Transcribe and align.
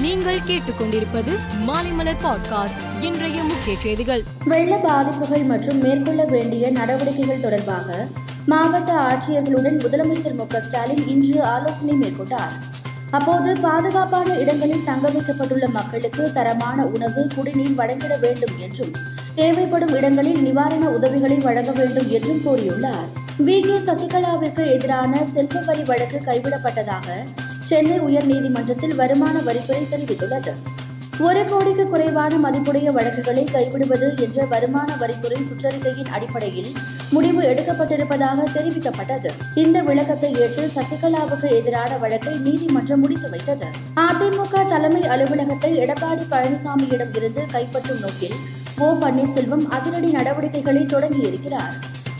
நீங்கள் 0.00 0.38
கேட்டுக்கொண்டிருப்பது 0.46 1.38
மாலைமலர் 1.66 2.20
பாட்காஸ்ட் 2.24 3.02
இன்றைய 3.02 3.42
முக்கிய 3.42 3.76
செய்திகள். 3.78 4.22
வெள்ள 4.44 4.76
பாதிப்புகள் 4.76 5.42
மற்றும் 5.42 5.78
மேற்கொள்ள 5.78 6.24
வேண்டிய 6.24 6.70
நடவடிக்கைகள் 6.70 7.40
தொடர்பாக 7.40 8.06
மாவட்ட 8.46 8.92
ஆட்சியர்களுடன் 8.92 9.78
முதலமைச்சர் 9.78 10.34
மு 10.34 10.60
ஸ்டாலின் 10.60 11.08
இன்று 11.08 11.42
ஆலோசனை 11.42 11.94
மேற்கொண்டார். 11.94 12.52
அப்போது 13.10 13.60
பாதுகாப்பான 13.60 14.34
இடங்களில் 14.34 14.84
தங்க 14.84 15.08
வைக்கப்பட்டுள்ள 15.08 15.68
மக்களுக்கு 15.68 16.32
தரமான 16.32 16.84
உணவு 16.84 17.26
குடிநீர் 17.34 17.74
வழங்கிட 17.74 18.16
வேண்டும் 18.16 18.58
என்றும் 18.58 18.92
தேவைப்படும் 19.34 19.94
இடங்களில் 19.94 20.42
நிவாரண 20.42 20.88
உதவிகளை 20.88 21.36
வழங்க 21.36 21.70
வேண்டும் 21.70 22.10
என்றும் 22.10 22.40
கூறியுள்ளார் 22.46 23.08
வி. 23.44 23.60
கே. 23.60 23.92
சசிகலாவிற்கு 23.92 24.72
எதிரான 24.72 25.22
செல்வ 25.34 25.60
வரி 25.60 25.82
வழக்கு 25.82 26.20
கைவிடப்பட்டதாக 26.24 27.24
சென்னை 27.70 27.96
உயர்நீதிமன்றத்தில் 28.00 28.94
வருமான 29.00 29.36
வரித்துறை 29.46 29.82
தெரிவித்துள்ளது. 29.90 30.52
ஒரு 31.26 31.40
கோடிக்கு 31.50 31.84
குறைவான 31.88 32.32
மதிப்புடைய 32.44 32.88
வழக்குகளை 32.96 33.44
கைவிடுவது 33.54 34.06
என்ற 34.24 34.46
வருமான 34.52 34.90
வரித்துறை 35.00 35.38
சுற்றறிக்கையின் 35.48 36.10
அடிப்படையில் 36.16 36.70
முடிவு 37.14 37.42
எடுக்கப்பட்டிருப்பதாக 37.50 38.46
தெரிவிக்கப்பட்டது. 38.56 39.30
இந்த 39.62 39.82
விளக்கத்தை 39.88 40.30
ஏற்று 40.44 40.64
சசிகலாவுக்கு 40.76 41.50
எதிரான 41.58 41.92
வழக்கை 41.96 42.34
நீதிமன்றம் 42.46 43.00
முடித்து 43.00 43.30
வைத்தது. 43.30 43.68
அதிமுக 44.06 44.64
தலைமை 44.72 45.02
அலுவலகத்தை 45.14 45.72
எடப்பாடி 45.84 46.26
பழனிசாமியிடம் 46.34 47.14
இருந்து 47.20 47.44
கைப்பற்றும் 47.54 48.02
நோக்கில் 48.06 48.36
ஓ 48.78 48.90
பன்னீர்செல்வம் 49.04 49.64
அதிரடி 49.78 50.10
நடவடிக்கைகளை 50.18 50.84
தொடங்கியிருக்கிறார். 50.94 51.74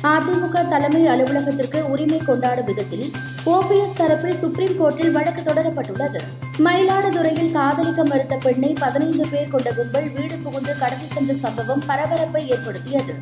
அதிமுக 0.09 0.69
தலைமை 0.69 1.07
அலுவலகத்திற்கு 1.07 1.91
உரிமை 1.91 2.19
கொண்டாடும் 2.19 2.65
விதத்தில் 2.65 3.13
ஓபிஎஸ் 3.47 3.97
தரப்பில் 3.99 4.39
சுப்ரீம் 4.39 4.77
கோர்ட்டில் 4.81 5.11
வழக்கு 5.11 5.43
தொடரப்பட்டுள்ளது. 5.43 6.21
மயிலாடுதுறையில் 6.65 7.53
காதலிக்க 7.53 8.05
மறுத்த 8.05 8.37
பெண்ணை 8.37 8.75
பதினைந்து 8.81 9.27
பேர் 9.31 9.49
கொண்ட 9.49 9.73
கும்பல் 9.73 10.09
வீடு 10.13 10.37
புகுந்து 10.37 10.79
கடத்தி 10.79 11.07
சென்ற 11.15 11.35
சம்பவம் 11.35 11.83
பரபரப்பை 11.87 12.49
ஏற்படுத்தியது. 12.49 13.15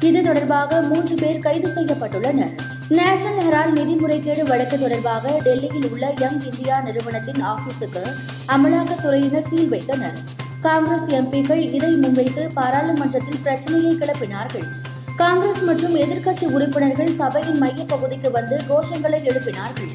இது 0.00 0.22
தொடர்பாக 0.22 0.80
மூன்று 0.80 1.14
பேர் 1.14 1.38
கைது 1.38 1.68
செய்யப்பட்டுள்ளனர். 1.68 2.54
நேஷனல் 2.88 3.46
ஹெரால்ட் 3.48 3.76
நிதி 3.78 3.94
முறைகேடு 3.94 4.44
வழக்கு 4.44 4.78
தொடர்பாக 4.78 5.40
டெல்லியில் 5.42 5.90
உள்ள 5.90 6.12
யங் 6.20 6.40
இந்தியா 6.40 6.80
நிறுவனத்தின் 6.80 7.44
ஆபீஸுக்கு 7.44 8.04
அமலாக்கத்துறையினர் 8.48 9.48
சீல் 9.48 9.68
வைத்தனர். 9.68 10.16
காங்கிரஸ் 10.60 11.10
எம்பிக்கள் 11.20 11.72
இதை 11.72 11.90
முன்வைத்து 11.90 12.50
பாராளுமன்றத்தில் 12.54 13.42
பிரச்சனையை 13.42 13.94
கிளப்பினார்கள். 13.94 14.68
காங்கிரஸ் 15.16 15.62
மற்றும் 15.62 15.96
எதிர்க்கட்சி 15.96 16.44
உறுப்பினர்கள் 16.44 17.14
சபையின் 17.14 17.62
மையப்பகுதிக்கு 17.62 18.30
வந்து 18.30 18.56
கோஷங்களை 18.68 19.18
எழுப்பினார்கள். 19.30 19.90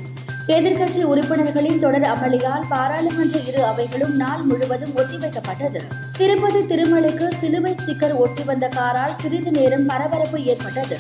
எதிர்க்கட்சி 0.48 1.04
உறுப்பினர்களின் 1.04 1.80
தொடர் 1.80 2.02
அமளியால் 2.02 2.66
பாராளுமன்ற 2.70 3.40
இரு 3.40 3.64
அவைகளும் 3.64 4.16
நாள் 4.16 4.42
முழுவதும் 4.42 4.94
ஒத்திவைக்கப்பட்டது. 4.96 5.82
திருப்பதி 6.18 6.60
திருமலைக்கு 6.60 7.28
சிலுவை 7.40 7.76
ஸ்டிக்கர் 7.76 8.16
ஒட்டி 8.16 8.44
வந்த 8.44 8.68
காரால் 8.68 9.16
சிறிது 9.22 9.52
நேரம் 9.52 9.86
பரபரப்பு 9.86 10.44
ஏற்பட்டது. 10.44 10.98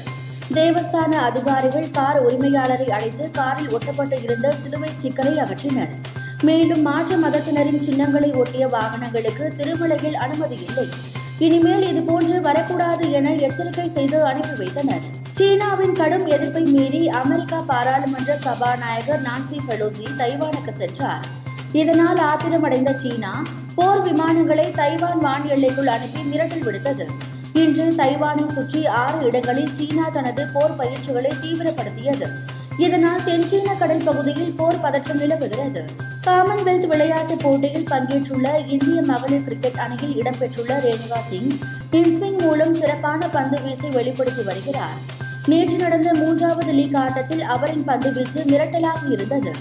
தேவஸ்தான 0.54 1.12
அதிகாரிகள் 1.12 1.92
கார் 1.92 2.26
உரிமையாளரை 2.28 2.90
அழைத்து 2.90 3.32
காரில் 3.32 3.70
ஒட்டப்பட்டு 3.70 4.24
இருந்த 4.24 4.54
சிலுவை 4.64 4.90
ஸ்டிக்கரை 4.90 5.36
அகற்றினர். 5.38 5.94
மேலும் 6.42 6.82
மாற்று 6.82 7.18
மதத்தினரின் 7.18 7.84
சின்னங்களை 7.84 8.32
ஒட்டிய 8.32 8.68
வாகனங்களுக்கு 8.68 9.54
திருமலையில் 9.58 10.14
அனுமதி 10.14 10.60
இல்லை. 10.68 10.88
இனிமேல் 11.46 11.84
இதுபோன்று 11.90 12.42
வரக்கூடாது 12.42 13.12
என 13.12 13.34
எச்சரிக்கை 13.34 13.90
செய்து 13.90 14.26
அனுப்பி 14.26 14.56
வைத்தனர். 14.58 15.04
சீனாவின் 15.38 15.94
கடும் 15.94 16.26
எதிர்ப்பை 16.26 16.64
மீறி 16.64 17.10
அமெரிக்கா 17.10 17.60
பாராளுமன்ற 17.62 18.38
சபாநாயகர் 18.38 19.22
நான்சி 19.22 19.58
பெலோசி 19.68 20.06
தைவானுக்கு 20.18 20.74
சென்றார். 20.78 21.26
இதனால் 21.72 22.18
ஆத்திரமடைந்த 22.18 22.94
சீனா 22.94 23.44
போர் 23.76 24.02
விமானங்களை 24.02 24.72
தைவான் 24.72 25.20
வான் 25.20 25.48
எல்லைக்குள் 25.50 25.88
அனுப்பி 25.88 26.22
மிரட்டல் 26.32 26.66
விடுத்தது. 26.68 27.08
இன்று 27.54 27.94
தைவானை 27.96 28.46
சுற்றி 28.54 28.86
ஆறு 28.86 29.26
இடங்களில் 29.26 29.76
சீனா 29.78 30.10
தனது 30.10 30.48
போர் 30.54 30.76
பயிற்சிகளை 30.76 31.32
தீவிரப்படுத்தியது. 31.44 32.30
இதனால் 32.78 33.24
தென்சீன 33.24 33.78
கடல் 33.78 34.02
பகுதியில் 34.06 34.54
போர் 34.58 34.82
பதற்றம் 34.82 35.18
நிலவுகிறது. 35.18 35.86
காமன்வெல்த் 36.28 36.88
விளையாட்டுப் 36.88 37.40
போட்டியில் 37.40 37.84
பங்கேற்றுள்ள 37.84 38.68
இந்திய 38.68 39.02
மகளிர் 39.02 39.44
கிரிக்கெட் 39.44 39.78
அணியில் 39.78 40.22
இடம்பெற்றுள்ள 40.22 40.78
ரேணுகா 40.80 41.18
சிங் 41.30 41.60
இன்ஸ்விங் 41.92 42.42
மூலம் 42.42 42.76
சிறப்பான 42.76 43.30
பந்து 43.30 43.58
வீச்சை 43.58 43.90
வெளிப்படுத்தி 43.90 44.42
வருகிறார். 44.42 45.16
நேற்று 45.46 45.76
நடந்த 45.76 46.14
மூன்றாவது 46.14 46.72
லீக் 46.72 46.96
ஆட்டத்தில் 46.96 47.42
அவரின் 47.42 47.84
பந்து 47.84 48.14
வீச்சு 48.14 48.44
மிரட்டலாக 48.44 49.12
இருந்தது. 49.12 49.52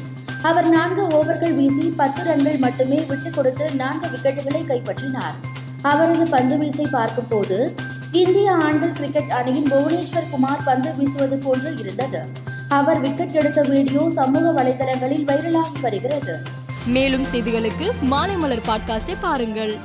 அவர் 0.42 0.68
நான்கு 0.68 1.06
ஓவர்கள் 1.06 1.54
வீசி 1.54 1.88
பத்து 1.96 2.24
ரன்கள் 2.24 2.56
மட்டுமே 2.56 3.00
விட்டுக் 3.00 3.32
கொடுத்து 3.32 3.70
நான்கு 3.74 4.08
விக்கெட்டுகளை 4.08 4.64
கைப்பற்றினார். 4.66 5.34
அவரது 5.82 6.26
பந்து 6.30 6.56
வீச்சை 6.56 6.90
பார்க்கும்போது 6.90 7.74
இந்திய 8.12 8.52
ஆண்கள் 8.52 8.92
கிரிக்கெட் 8.92 9.30
அணியின் 9.30 9.72
புவனேஸ்வர் 9.72 10.30
குமார் 10.30 10.64
பந்து 10.64 10.90
வீசுவது 10.90 11.36
போன்று 11.36 11.74
இருந்தது. 11.78 12.20
அவர் 12.68 13.00
விக்கெட் 13.00 13.32
எடுத்த 13.32 13.62
வீடியோ 13.68 14.10
சமூக 14.14 14.62
வலைதளங்களில் 14.62 15.24
வைரலாகி 15.24 15.80
வருகிறது. 15.80 16.42
மேலும் 16.86 17.24
செய்திகளுக்கு 17.24 17.90
மாலை 18.00 18.36
மலர் 18.36 18.66
பாட்காஸ்டை 18.66 19.16
பாருங்கள். 19.20 19.76